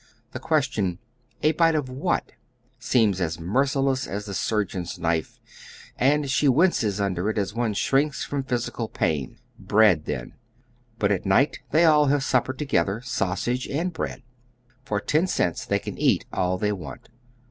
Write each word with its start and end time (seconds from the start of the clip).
The 0.31 0.39
question: 0.39 0.97
A 1.43 1.51
bite 1.51 1.75
of 1.75 1.87
what? 1.87 2.31
seems 2.79 3.21
as 3.21 3.39
mer 3.39 3.65
ciless 3.65 4.07
as 4.07 4.25
the 4.25 4.33
surgeon's 4.33 4.97
knife, 4.97 5.39
and 5.95 6.27
she 6.27 6.47
winces 6.47 6.99
under 6.99 7.29
it 7.29 7.37
as 7.37 7.53
one 7.53 7.75
siirinks 7.75 8.25
from 8.25 8.41
physical 8.41 8.87
pain. 8.89 9.37
Bread, 9.59 10.05
then. 10.05 10.33
Eat 11.03 11.11
at 11.11 11.25
night 11.27 11.59
they 11.69 11.85
all 11.85 12.07
have 12.07 12.23
supper 12.23 12.53
together— 12.53 13.01
sausage 13.15 13.67
and 13.67 13.93
bread. 13.93 14.23
For 14.83 14.99
ten 14.99 15.27
cents 15.27 15.65
they 15.67 15.77
can 15.77 15.99
eat 15.99 16.25
all 16.33 16.57
they 16.57 16.71
want. 16.71 17.09